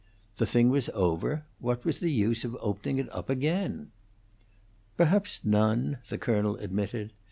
The 0.37 0.47
thing 0.47 0.69
was 0.69 0.89
over; 0.95 1.45
what 1.59 1.85
was 1.85 1.99
the 1.99 2.11
use 2.11 2.43
of 2.43 2.57
opening 2.59 2.97
it 2.97 3.07
up 3.15 3.29
again? 3.29 3.91
"Perhaps 4.97 5.45
none," 5.45 5.99
the 6.09 6.17
colonel 6.17 6.55
admitted. 6.55 7.11